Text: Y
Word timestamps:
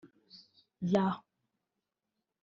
Y 0.89 1.01